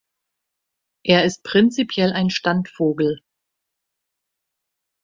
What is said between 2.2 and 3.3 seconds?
Standvogel.